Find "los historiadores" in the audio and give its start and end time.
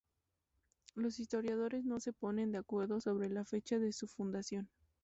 0.95-1.85